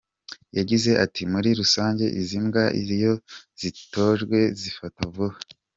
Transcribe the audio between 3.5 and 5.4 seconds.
zitojwe zifata vuba.